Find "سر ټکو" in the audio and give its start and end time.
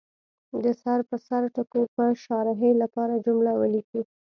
1.27-1.81